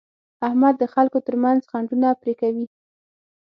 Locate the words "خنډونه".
1.71-2.09